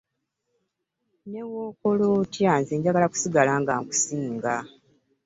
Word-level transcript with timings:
Newookola 1.29 2.05
otya 2.19 2.53
nze 2.59 2.73
nja 2.77 3.09
kusigala 3.11 3.53
nga 3.61 3.73
nkusinga. 3.81 4.55